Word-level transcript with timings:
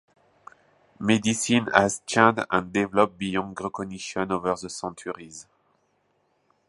Medicine 0.99 1.67
has 1.75 2.01
changed 2.07 2.43
and 2.49 2.73
developed 2.73 3.19
beyond 3.19 3.55
recognition 3.61 4.31
over 4.31 4.55
the 4.59 4.67
centuries. 4.67 5.45